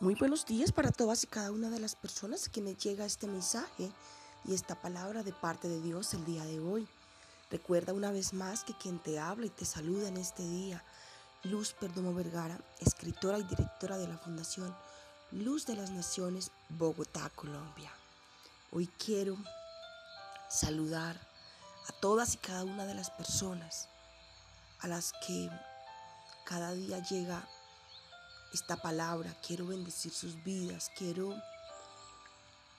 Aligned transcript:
Muy 0.00 0.14
buenos 0.14 0.46
días 0.46 0.70
para 0.70 0.92
todas 0.92 1.24
y 1.24 1.26
cada 1.26 1.50
una 1.50 1.70
de 1.70 1.80
las 1.80 1.96
personas 1.96 2.46
a 2.46 2.52
quienes 2.52 2.78
llega 2.78 3.04
este 3.04 3.26
mensaje 3.26 3.90
y 4.44 4.54
esta 4.54 4.80
palabra 4.80 5.24
de 5.24 5.32
parte 5.32 5.66
de 5.68 5.80
Dios 5.80 6.14
el 6.14 6.24
día 6.24 6.44
de 6.44 6.60
hoy. 6.60 6.86
Recuerda 7.50 7.92
una 7.92 8.12
vez 8.12 8.32
más 8.32 8.62
que 8.62 8.74
quien 8.74 9.00
te 9.00 9.18
habla 9.18 9.46
y 9.46 9.50
te 9.50 9.64
saluda 9.64 10.06
en 10.06 10.16
este 10.16 10.44
día, 10.44 10.84
Luz 11.42 11.72
Perdomo 11.72 12.14
Vergara, 12.14 12.60
escritora 12.78 13.40
y 13.40 13.42
directora 13.42 13.98
de 13.98 14.06
la 14.06 14.16
Fundación 14.18 14.72
Luz 15.32 15.66
de 15.66 15.74
las 15.74 15.90
Naciones, 15.90 16.52
Bogotá, 16.68 17.28
Colombia. 17.34 17.90
Hoy 18.70 18.86
quiero 19.04 19.36
saludar 20.48 21.16
a 21.88 21.92
todas 22.00 22.34
y 22.34 22.36
cada 22.36 22.62
una 22.62 22.86
de 22.86 22.94
las 22.94 23.10
personas 23.10 23.88
a 24.78 24.86
las 24.86 25.12
que 25.26 25.50
cada 26.44 26.72
día 26.72 27.02
llega 27.02 27.48
esta 28.52 28.76
palabra, 28.76 29.36
quiero 29.46 29.66
bendecir 29.66 30.12
sus 30.12 30.42
vidas, 30.42 30.90
quiero 30.96 31.34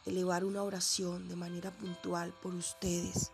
elevar 0.06 0.44
una 0.44 0.64
oración 0.64 1.28
de 1.28 1.36
manera 1.36 1.72
puntual 1.72 2.34
por 2.42 2.56
ustedes, 2.56 3.32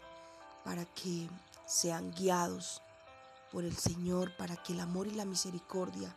para 0.63 0.85
que 0.85 1.29
sean 1.67 2.11
guiados 2.11 2.81
por 3.51 3.63
el 3.63 3.77
Señor, 3.77 4.35
para 4.35 4.57
que 4.57 4.73
el 4.73 4.79
amor 4.79 5.07
y 5.07 5.11
la 5.11 5.25
misericordia 5.25 6.13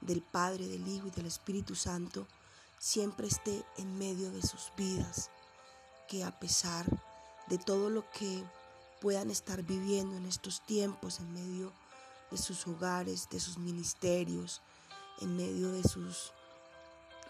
del 0.00 0.22
Padre, 0.22 0.66
del 0.66 0.86
Hijo 0.86 1.06
y 1.06 1.10
del 1.10 1.26
Espíritu 1.26 1.74
Santo 1.74 2.26
siempre 2.78 3.26
esté 3.26 3.64
en 3.78 3.96
medio 3.98 4.30
de 4.30 4.42
sus 4.42 4.72
vidas, 4.76 5.30
que 6.08 6.24
a 6.24 6.38
pesar 6.38 6.84
de 7.48 7.58
todo 7.58 7.88
lo 7.90 8.08
que 8.10 8.44
puedan 9.00 9.30
estar 9.30 9.62
viviendo 9.62 10.16
en 10.16 10.26
estos 10.26 10.60
tiempos, 10.66 11.20
en 11.20 11.32
medio 11.32 11.72
de 12.30 12.36
sus 12.36 12.66
hogares, 12.66 13.28
de 13.30 13.40
sus 13.40 13.56
ministerios, 13.58 14.60
en 15.20 15.36
medio 15.36 15.70
de 15.72 15.82
sus 15.82 16.32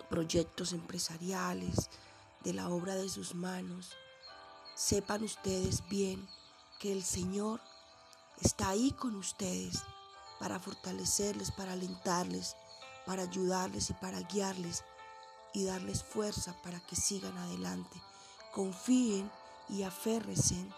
proyectos 0.08 0.72
empresariales, 0.72 1.90
de 2.42 2.52
la 2.52 2.68
obra 2.68 2.94
de 2.94 3.08
sus 3.08 3.34
manos. 3.34 3.92
Sepan 4.74 5.22
ustedes 5.24 5.86
bien 5.88 6.28
que 6.78 6.92
el 6.92 7.02
Señor 7.02 7.60
está 8.40 8.68
ahí 8.68 8.92
con 8.92 9.16
ustedes 9.16 9.82
para 10.38 10.60
fortalecerles, 10.60 11.50
para 11.50 11.72
alentarles, 11.72 12.56
para 13.06 13.22
ayudarles 13.22 13.90
y 13.90 13.94
para 13.94 14.20
guiarles 14.20 14.84
y 15.54 15.64
darles 15.64 16.02
fuerza 16.02 16.54
para 16.62 16.80
que 16.80 16.96
sigan 16.96 17.36
adelante. 17.38 18.00
Confíen 18.52 19.30
y 19.68 19.82
aférrense 19.82 20.68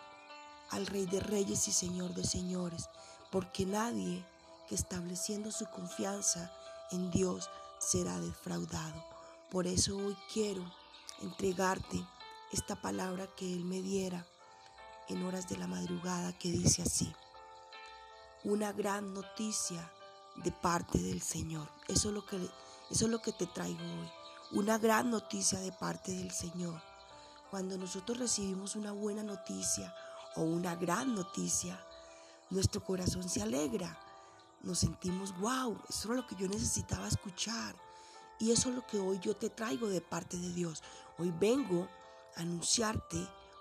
al 0.71 0.87
Rey 0.87 1.07
de 1.07 1.21
Reyes 1.21 1.67
y 1.69 1.73
Señor 1.73 2.15
de 2.15 2.25
Señores, 2.25 2.89
porque 3.31 3.67
nadie 3.67 4.25
que 4.69 4.75
estableciendo 4.75 5.51
su 5.51 5.67
confianza 5.67 6.53
en 6.91 7.11
Dios 7.11 7.51
será 7.79 8.19
defraudado. 8.21 9.05
Por 9.51 9.67
eso 9.67 9.97
hoy 9.97 10.17
quiero 10.33 10.65
entregarte 11.21 12.05
esta 12.53 12.81
palabra 12.81 13.27
que 13.37 13.53
Él 13.53 13.65
me 13.65 13.83
diera 13.83 14.27
en 15.09 15.25
horas 15.25 15.49
de 15.49 15.57
la 15.57 15.67
madrugada 15.67 16.37
que 16.39 16.51
dice 16.51 16.83
así. 16.83 17.13
Una 18.45 18.73
gran 18.73 19.15
noticia 19.15 19.91
de 20.37 20.53
parte 20.53 20.99
del 20.99 21.23
Señor. 21.23 21.69
Eso 21.89 22.09
es 22.09 22.15
lo 22.15 22.25
que, 22.25 22.37
eso 22.91 23.05
es 23.07 23.11
lo 23.11 23.21
que 23.21 23.33
te 23.33 23.47
traigo 23.47 23.83
hoy. 23.83 24.11
Una 24.53 24.79
gran 24.79 25.11
noticia 25.11 25.59
de 25.61 25.73
parte 25.73 26.13
del 26.13 26.31
Señor. 26.31 26.81
Cuando 27.51 27.77
nosotros 27.77 28.19
recibimos 28.19 28.77
una 28.77 28.93
buena 28.93 29.23
noticia 29.23 29.95
o 30.37 30.43
una 30.43 30.77
gran 30.77 31.15
noticia, 31.15 31.83
nuestro 32.51 32.83
corazón 32.83 33.29
se 33.29 33.43
alegra 33.43 33.99
nos 34.63 34.81
sentimos, 34.81 35.39
wow, 35.39 35.79
eso 35.89 36.11
es 36.11 36.17
lo 36.17 36.27
que 36.27 36.37
yo 36.37 36.49
necesitaba 36.49 37.09
escuchar. 37.09 37.75
Y 38.39 38.53
eso 38.53 38.69
es 38.69 38.77
lo 38.77 38.87
que 38.87 38.99
hoy 38.99 39.19
yo 39.21 39.35
te 39.35 39.51
traigo 39.51 39.89
de 39.89 40.01
parte 40.01 40.37
de 40.37 40.53
Dios. 40.53 40.83
Hoy 41.19 41.33
vengo 41.39 41.89
a 42.37 42.41
anunciarte 42.41 43.17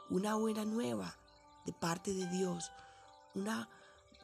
una 0.09 0.35
buena 0.35 0.65
nueva 0.65 1.15
de 1.65 1.73
parte 1.73 2.13
de 2.13 2.27
Dios, 2.27 2.71
una 3.33 3.67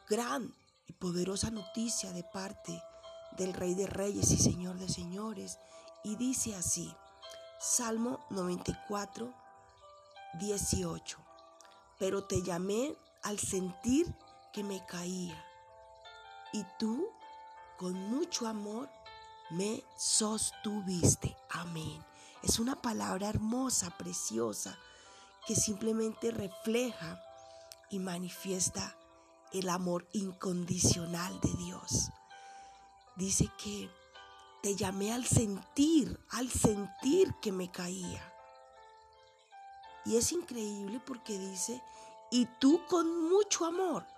gran 0.08 0.54
y 0.86 0.92
poderosa 0.92 1.50
noticia 1.50 2.12
de 2.12 2.22
parte 2.22 2.80
del 3.36 3.52
Rey 3.52 3.74
de 3.74 3.86
Reyes 3.86 4.30
y 4.30 4.38
Señor 4.38 4.78
de 4.78 4.88
Señores. 4.88 5.58
Y 6.04 6.16
dice 6.16 6.54
así, 6.54 6.94
Salmo 7.58 8.24
94, 8.30 9.32
18, 10.38 11.18
pero 11.98 12.24
te 12.24 12.42
llamé 12.42 12.94
al 13.22 13.38
sentir 13.38 14.14
que 14.52 14.62
me 14.62 14.84
caía 14.86 15.43
y 16.54 16.64
tú 16.78 17.10
con 17.76 17.94
mucho 18.08 18.46
amor 18.46 18.88
me 19.50 19.82
sostuviste. 19.96 21.36
Amén. 21.50 22.02
Es 22.44 22.60
una 22.60 22.80
palabra 22.80 23.28
hermosa, 23.28 23.90
preciosa, 23.98 24.78
que 25.48 25.56
simplemente 25.56 26.30
refleja 26.30 27.20
y 27.90 27.98
manifiesta 27.98 28.96
el 29.52 29.68
amor 29.68 30.06
incondicional 30.12 31.40
de 31.40 31.52
Dios. 31.54 32.10
Dice 33.16 33.50
que 33.58 33.90
te 34.62 34.76
llamé 34.76 35.12
al 35.12 35.26
sentir, 35.26 36.20
al 36.30 36.48
sentir 36.48 37.34
que 37.42 37.50
me 37.50 37.68
caía. 37.68 38.32
Y 40.04 40.16
es 40.16 40.30
increíble 40.30 41.00
porque 41.04 41.36
dice, 41.36 41.82
y 42.30 42.46
tú 42.60 42.80
con 42.88 43.28
mucho 43.28 43.66
amor 43.66 44.13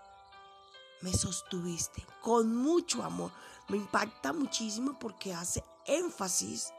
me 1.07 1.15
sostuviste 1.15 2.05
con 2.21 2.57
mucho 2.57 3.05
amor. 3.05 3.31
Me 3.69 3.77
impacta 3.77 4.33
muchísimo 4.33 4.99
porque 4.99 5.33
hace 5.33 5.63
énfasis 5.85 6.73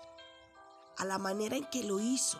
a 0.97 1.05
la 1.05 1.17
manera 1.17 1.55
en 1.55 1.65
que 1.69 1.81
lo 1.85 2.01
hizo. 2.01 2.37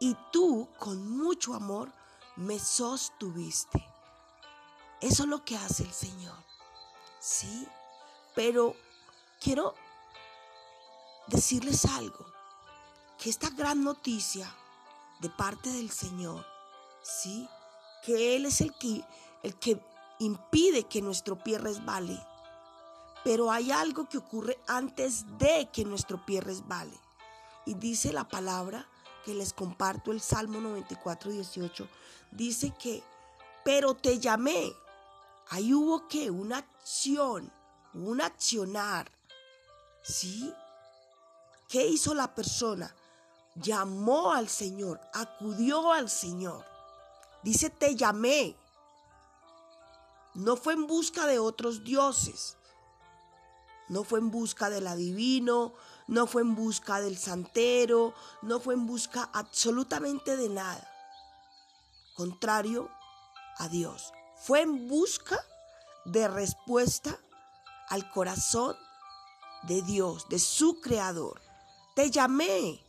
Y 0.00 0.14
tú 0.30 0.68
con 0.78 1.08
mucho 1.16 1.54
amor 1.54 1.90
me 2.36 2.58
sostuviste. 2.58 3.82
Eso 5.00 5.22
es 5.22 5.28
lo 5.30 5.42
que 5.42 5.56
hace 5.56 5.84
el 5.84 5.92
Señor. 5.94 6.36
¿Sí? 7.18 7.66
Pero 8.34 8.76
quiero 9.40 9.74
decirles 11.28 11.86
algo. 11.86 12.26
Que 13.16 13.30
esta 13.30 13.48
gran 13.48 13.82
noticia 13.82 14.54
de 15.20 15.30
parte 15.30 15.70
del 15.70 15.90
Señor, 15.90 16.44
¿sí? 17.02 17.48
Que 18.04 18.36
Él 18.36 18.44
es 18.44 18.60
el 18.60 18.74
que, 18.74 19.02
el 19.42 19.58
que 19.58 19.80
impide 20.22 20.84
que 20.84 21.02
nuestro 21.02 21.42
pie 21.42 21.58
resbale. 21.58 22.18
Pero 23.24 23.50
hay 23.50 23.70
algo 23.70 24.08
que 24.08 24.18
ocurre 24.18 24.58
antes 24.66 25.24
de 25.38 25.68
que 25.72 25.84
nuestro 25.84 26.24
pie 26.24 26.40
resbale. 26.40 26.98
Y 27.66 27.74
dice 27.74 28.12
la 28.12 28.26
palabra 28.26 28.88
que 29.24 29.34
les 29.34 29.52
comparto 29.52 30.10
el 30.10 30.20
Salmo 30.20 30.60
94, 30.60 31.30
18. 31.30 31.88
Dice 32.32 32.72
que, 32.78 33.02
pero 33.64 33.94
te 33.94 34.18
llamé. 34.18 34.72
Ahí 35.50 35.72
hubo 35.72 36.08
que 36.08 36.30
una 36.30 36.58
acción, 36.58 37.52
un 37.94 38.20
accionar. 38.20 39.10
¿Sí? 40.02 40.52
¿Qué 41.68 41.86
hizo 41.86 42.14
la 42.14 42.34
persona? 42.34 42.94
Llamó 43.54 44.32
al 44.32 44.48
Señor, 44.48 45.00
acudió 45.12 45.92
al 45.92 46.10
Señor. 46.10 46.64
Dice, 47.42 47.70
te 47.70 47.94
llamé. 47.94 48.56
No 50.34 50.56
fue 50.56 50.72
en 50.72 50.86
busca 50.86 51.26
de 51.26 51.38
otros 51.38 51.84
dioses. 51.84 52.56
No 53.88 54.04
fue 54.04 54.20
en 54.20 54.30
busca 54.30 54.70
del 54.70 54.86
adivino, 54.86 55.74
no 56.06 56.26
fue 56.26 56.42
en 56.42 56.54
busca 56.54 57.00
del 57.00 57.18
santero, 57.18 58.14
no 58.40 58.60
fue 58.60 58.74
en 58.74 58.86
busca 58.86 59.28
absolutamente 59.32 60.36
de 60.36 60.48
nada. 60.48 60.88
Contrario 62.14 62.90
a 63.58 63.68
Dios. 63.68 64.12
Fue 64.36 64.62
en 64.62 64.88
busca 64.88 65.38
de 66.06 66.26
respuesta 66.28 67.18
al 67.88 68.10
corazón 68.10 68.76
de 69.64 69.82
Dios, 69.82 70.28
de 70.28 70.38
su 70.38 70.80
creador. 70.80 71.42
Te 71.94 72.10
llamé. 72.10 72.82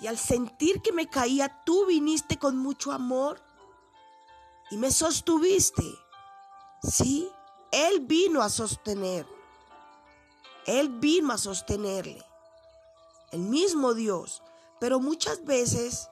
Y 0.00 0.06
al 0.06 0.18
sentir 0.18 0.82
que 0.82 0.92
me 0.92 1.08
caía, 1.08 1.62
tú 1.64 1.86
viniste 1.86 2.38
con 2.38 2.58
mucho 2.58 2.92
amor 2.92 3.40
y 4.70 4.76
me 4.76 4.90
sostuviste. 4.90 5.84
Sí, 6.82 7.30
Él 7.70 8.00
vino 8.00 8.42
a 8.42 8.48
sostener. 8.48 9.26
Él 10.66 10.88
vino 10.88 11.32
a 11.32 11.38
sostenerle. 11.38 12.24
El 13.30 13.40
mismo 13.40 13.94
Dios. 13.94 14.42
Pero 14.80 15.00
muchas 15.00 15.44
veces 15.44 16.08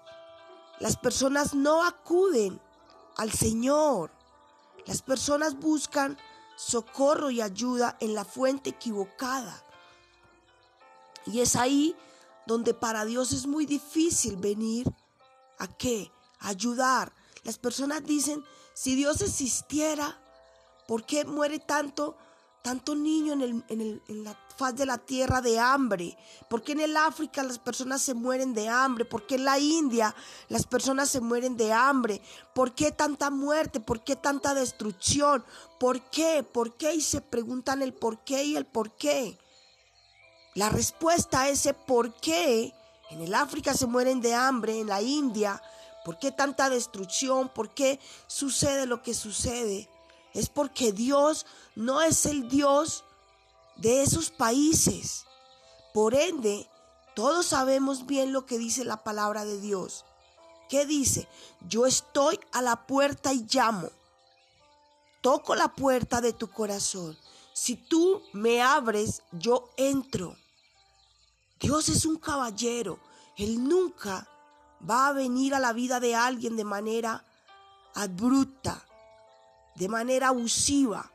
las 0.79 0.97
personas 0.97 1.55
no 1.55 1.85
acuden 1.85 2.61
al 3.17 3.33
Señor. 3.33 4.11
Las 4.87 5.03
personas 5.03 5.59
buscan 5.59 6.19
socorro 6.57 7.31
y 7.31 7.41
ayuda 7.41 7.97
en 8.01 8.15
la 8.15 8.25
fuente 8.25 8.71
equivocada. 8.71 9.65
Y 11.27 11.41
es 11.41 11.57
ahí 11.57 11.97
donde 12.47 12.75
para 12.75 13.05
Dios 13.05 13.33
es 13.33 13.47
muy 13.47 13.67
difícil 13.67 14.37
venir 14.37 14.87
a 15.59 15.67
qué? 15.69 16.11
ayudar, 16.43 17.13
las 17.43 17.59
personas 17.59 18.05
dicen, 18.05 18.45
si 18.75 18.95
Dios 18.95 19.21
existiera, 19.21 20.21
¿por 20.87 21.05
qué 21.05 21.25
muere 21.25 21.59
tanto 21.59 22.17
tanto 22.63 22.95
niño 22.95 23.33
en, 23.33 23.65
en, 23.69 24.25
la 24.25 24.39
faz 24.57 24.75
de 24.77 24.87
la 24.87 24.99
tierra 24.99 25.41
de 25.41 25.59
hambre? 25.59 26.17
¿Por 26.49 26.63
qué 26.63 26.73
en 26.73 26.81
el 26.81 26.97
África 26.97 27.43
las 27.43 27.59
personas 27.59 28.01
se 28.03 28.15
mueren 28.15 28.55
de 28.55 28.69
hambre? 28.69 29.05
¿Por 29.05 29.27
qué 29.27 29.35
en 29.35 29.45
la 29.45 29.59
India 29.59 30.15
las 30.49 30.67
personas 30.67 31.11
se 31.11 31.21
mueren 31.21 31.57
de 31.57 31.73
hambre? 31.73 32.23
¿Por 32.55 32.75
qué 32.75 32.93
tanta 32.93 33.31
muerte? 33.31 33.81
¿Por 33.81 34.05
qué 34.05 34.17
tanta 34.17 34.55
destrucción? 34.55 35.45
¿Por 35.79 36.01
qué? 36.11 36.45
¿Por 36.45 36.77
qué? 36.77 36.95
Y 36.95 37.01
se 37.01 37.21
preguntan 37.21 37.83
el 37.83 37.93
por 37.93 38.23
qué 38.23 38.45
y 38.45 38.57
el 38.57 38.65
por 38.65 38.97
qué. 38.97 39.39
La 40.55 40.69
respuesta 40.69 41.43
a 41.43 41.49
ese 41.49 41.75
por 41.75 42.15
qué 42.15 42.73
en 43.11 43.21
el 43.21 43.35
África 43.35 43.75
se 43.75 43.87
mueren 43.87 44.21
de 44.21 44.35
hambre, 44.35 44.81
en 44.81 44.87
la 44.87 45.03
India, 45.03 45.61
¿por 46.05 46.19
qué 46.19 46.33
tanta 46.33 46.69
destrucción? 46.69 47.49
¿Por 47.49 47.75
qué 47.75 48.01
sucede 48.27 48.87
lo 48.87 49.03
que 49.03 49.15
sucede? 49.15 49.89
es 50.35 50.49
porque 50.49 50.93
Dios 50.93 51.47
no 51.75 52.01
es 52.01 52.27
el 52.27 52.49
Dios 52.49 53.05
de 53.77 54.03
esos 54.03 54.31
países. 54.31 55.25
Por 55.93 56.15
ende, 56.15 56.69
todos 57.15 57.47
sabemos 57.47 58.07
bien 58.07 58.33
lo 58.33 58.47
que 58.47 58.59
dice 58.59 58.85
la 58.85 59.05
palabra 59.05 59.45
de 59.45 59.61
Dios. 59.61 60.05
¿Qué 60.69 60.87
dice? 60.87 61.29
Yo 61.69 61.87
estoy 61.87 62.41
a 62.53 62.63
la 62.63 62.87
puerta 62.87 63.33
y 63.33 63.47
llamo. 63.51 63.91
Toco 65.21 65.55
la 65.55 65.69
puerta 65.69 66.21
de 66.21 66.33
tu 66.33 66.51
corazón. 66.51 67.17
Si 67.53 67.77
tú 67.77 68.23
me 68.33 68.63
abres, 68.63 69.23
yo 69.33 69.71
entro. 69.77 70.37
Dios 71.61 71.91
es 71.91 72.07
un 72.07 72.17
caballero. 72.17 72.99
Él 73.37 73.63
nunca 73.63 74.27
va 74.89 75.09
a 75.09 75.13
venir 75.13 75.55
a 75.55 75.59
la 75.59 75.73
vida 75.73 76.01
de 76.01 76.15
alguien 76.15 76.57
de 76.57 76.65
manera 76.65 77.25
abrupta 77.95 78.85
de 79.75 79.89
manera 79.89 80.29
abusiva. 80.29 81.11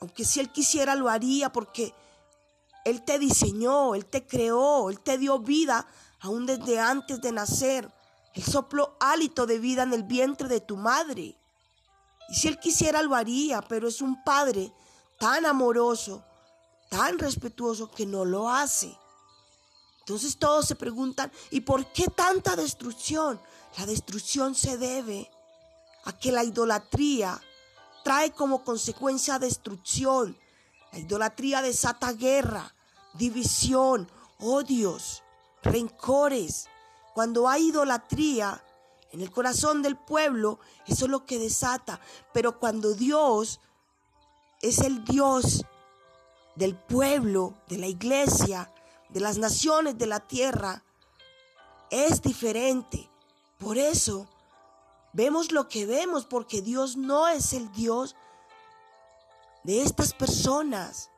Aunque 0.00 0.24
si 0.24 0.40
Él 0.40 0.50
quisiera 0.50 0.94
lo 0.94 1.08
haría 1.08 1.52
porque 1.52 1.94
Él 2.84 3.02
te 3.02 3.18
diseñó, 3.18 3.94
Él 3.94 4.06
te 4.06 4.26
creó, 4.26 4.90
Él 4.90 5.00
te 5.00 5.18
dio 5.18 5.38
vida 5.38 5.86
aún 6.20 6.46
desde 6.46 6.80
antes 6.80 7.20
de 7.20 7.32
nacer. 7.32 7.90
Él 8.34 8.42
sopló 8.42 8.96
hálito 9.00 9.46
de 9.46 9.58
vida 9.58 9.82
en 9.82 9.92
el 9.92 10.02
vientre 10.02 10.48
de 10.48 10.60
tu 10.60 10.76
madre. 10.76 11.36
Y 12.28 12.34
si 12.34 12.48
Él 12.48 12.58
quisiera 12.58 13.02
lo 13.02 13.14
haría, 13.14 13.62
pero 13.62 13.88
es 13.88 14.00
un 14.00 14.22
Padre 14.24 14.72
tan 15.18 15.46
amoroso, 15.46 16.24
tan 16.88 17.18
respetuoso 17.18 17.90
que 17.90 18.06
no 18.06 18.24
lo 18.24 18.50
hace. 18.50 18.96
Entonces 20.06 20.36
todos 20.36 20.66
se 20.66 20.74
preguntan, 20.74 21.32
¿y 21.50 21.62
por 21.62 21.86
qué 21.86 22.08
tanta 22.08 22.56
destrucción? 22.56 23.40
La 23.78 23.86
destrucción 23.86 24.54
se 24.54 24.76
debe 24.76 25.30
a 26.04 26.12
que 26.12 26.30
la 26.30 26.44
idolatría 26.44 27.40
trae 28.04 28.30
como 28.32 28.62
consecuencia 28.64 29.38
destrucción. 29.38 30.38
La 30.92 30.98
idolatría 30.98 31.62
desata 31.62 32.12
guerra, 32.12 32.74
división, 33.14 34.06
odios, 34.40 35.22
rencores. 35.62 36.68
Cuando 37.14 37.48
hay 37.48 37.68
idolatría 37.68 38.62
en 39.10 39.22
el 39.22 39.30
corazón 39.30 39.80
del 39.80 39.96
pueblo, 39.96 40.60
eso 40.86 41.06
es 41.06 41.10
lo 41.10 41.24
que 41.24 41.38
desata. 41.38 41.98
Pero 42.34 42.60
cuando 42.60 42.92
Dios 42.92 43.58
es 44.60 44.80
el 44.80 45.02
Dios 45.06 45.64
del 46.56 46.76
pueblo, 46.76 47.54
de 47.68 47.78
la 47.78 47.86
iglesia, 47.86 48.70
de 49.14 49.20
las 49.20 49.38
naciones 49.38 49.96
de 49.96 50.06
la 50.06 50.20
tierra, 50.20 50.84
es 51.90 52.20
diferente. 52.20 53.08
Por 53.58 53.78
eso 53.78 54.28
Vemos 55.14 55.52
lo 55.52 55.68
que 55.68 55.86
vemos 55.86 56.26
porque 56.26 56.60
Dios 56.60 56.96
no 56.96 57.28
es 57.28 57.52
el 57.52 57.70
Dios 57.70 58.16
de 59.62 59.80
estas 59.80 60.12
personas. 60.12 61.08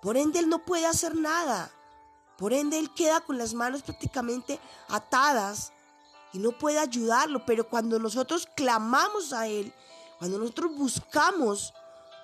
Por 0.00 0.16
ende, 0.16 0.38
Él 0.38 0.48
no 0.48 0.64
puede 0.64 0.86
hacer 0.86 1.14
nada. 1.14 1.70
Por 2.38 2.54
ende, 2.54 2.78
Él 2.78 2.92
queda 2.94 3.20
con 3.20 3.36
las 3.36 3.52
manos 3.52 3.82
prácticamente 3.82 4.58
atadas 4.88 5.74
y 6.32 6.38
no 6.38 6.52
puede 6.52 6.78
ayudarlo. 6.78 7.44
Pero 7.44 7.68
cuando 7.68 7.98
nosotros 7.98 8.48
clamamos 8.56 9.34
a 9.34 9.46
Él, 9.46 9.74
cuando 10.18 10.38
nosotros 10.38 10.74
buscamos 10.74 11.74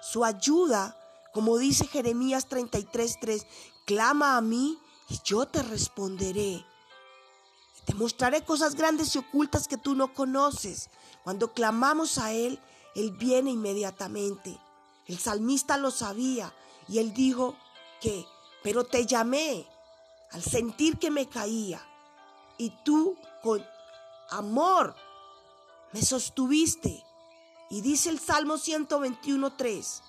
su 0.01 0.25
ayuda, 0.25 0.97
como 1.35 1.59
dice 1.59 1.87
Jeremías 1.87 2.49
33:3, 2.49 3.47
clama 3.85 4.39
a 4.39 4.41
mí 4.41 4.79
y 5.09 5.19
yo 5.25 5.47
te 5.47 5.63
responderé 5.63 6.65
te 7.85 7.95
mostraré 7.95 8.43
cosas 8.43 8.75
grandes 8.75 9.15
y 9.15 9.19
ocultas 9.19 9.69
que 9.69 9.77
tú 9.77 9.95
no 9.95 10.15
conoces. 10.15 10.89
Cuando 11.23 11.53
clamamos 11.53 12.19
a 12.19 12.33
Él, 12.33 12.59
Él 12.95 13.13
viene 13.13 13.51
inmediatamente. 13.51 14.59
El 15.07 15.19
salmista 15.19 15.77
lo 15.77 15.91
sabía 15.91 16.55
y 16.89 16.99
él 16.99 17.13
dijo 17.13 17.57
que, 18.01 18.27
pero 18.63 18.85
te 18.85 19.05
llamé 19.05 19.67
al 20.31 20.43
sentir 20.43 20.99
que 20.99 21.11
me 21.11 21.29
caía 21.29 21.87
y 22.57 22.71
tú 22.85 23.17
con 23.43 23.63
amor 24.31 24.95
me 25.93 26.01
sostuviste. 26.01 27.05
Y 27.69 27.83
dice 27.83 28.09
el 28.09 28.19
Salmo 28.19 28.55
121.3, 28.55 30.01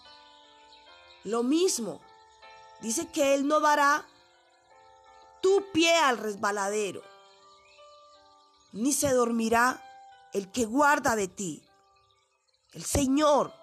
lo 1.26 1.44
mismo, 1.44 2.00
dice 2.82 3.08
que 3.12 3.34
Él 3.34 3.48
no 3.48 3.60
dará 3.60 4.06
tu 5.46 5.64
pie 5.72 5.96
al 5.96 6.18
resbaladero 6.18 7.04
ni 8.72 8.94
se 8.94 9.14
dormirá 9.14 9.80
el 10.34 10.52
que 10.52 10.66
guarda 10.66 11.16
de 11.16 11.28
ti. 11.28 11.64
El 12.74 12.84
Señor, 12.84 13.54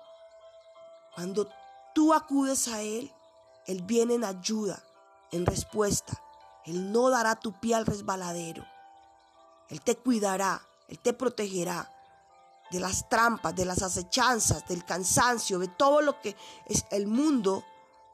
cuando 1.17 1.51
tú 1.93 2.15
acudes 2.15 2.69
a 2.69 2.83
Él, 2.83 3.13
Él 3.67 3.83
viene 3.83 4.15
en 4.15 4.23
ayuda, 4.23 4.81
en 5.33 5.45
respuesta. 5.45 6.23
Él 6.67 6.93
no 6.93 7.11
dará 7.11 7.35
tu 7.35 7.59
pie 7.59 7.75
al 7.75 7.85
resbaladero. 7.85 8.65
Él 9.69 9.81
te 9.81 9.97
cuidará, 9.97 10.63
Él 10.87 11.01
te 11.01 11.13
protegerá 11.13 11.93
de 12.71 12.79
las 12.79 13.09
trampas, 13.09 13.57
de 13.57 13.65
las 13.65 13.83
acechanzas, 13.83 14.69
del 14.69 14.85
cansancio, 14.85 15.59
de 15.59 15.67
todo 15.67 16.01
lo 16.01 16.21
que 16.21 16.37
es 16.67 16.85
el 16.93 17.09
mundo 17.09 17.65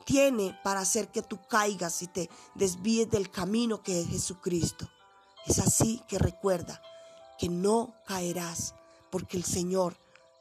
tiene 0.08 0.58
para 0.64 0.80
hacer 0.80 1.08
que 1.08 1.20
tú 1.20 1.38
caigas 1.50 2.00
y 2.00 2.06
te 2.06 2.30
desvíes 2.54 3.10
del 3.10 3.30
camino 3.30 3.82
que 3.82 4.00
es 4.00 4.08
Jesucristo. 4.08 4.88
Es 5.44 5.58
así 5.58 6.02
que 6.08 6.18
recuerda 6.18 6.80
que 7.38 7.50
no 7.50 7.94
caerás, 8.06 8.74
porque 9.10 9.36
el 9.36 9.44
Señor 9.44 9.98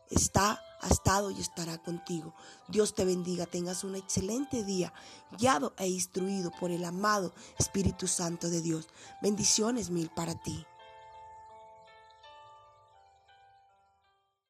está, 0.10 0.64
ha 0.80 0.88
estado 0.88 1.32
y 1.32 1.42
estará 1.42 1.78
contigo. 1.80 2.34
Dios 2.70 2.96
te 2.96 3.04
bendiga, 3.04 3.46
tengas 3.46 3.84
un 3.84 3.96
excelente 3.96 4.64
día, 4.64 4.94
guiado 5.38 5.74
e 5.78 5.90
instruido 5.90 6.50
por 6.62 6.72
el 6.72 6.86
amado 6.86 7.34
Espíritu 7.60 8.08
Santo 8.08 8.50
de 8.50 8.62
Dios. 8.62 8.88
Bendiciones 9.22 9.90
mil 9.90 10.10
para 10.12 10.42
ti. 10.44 10.66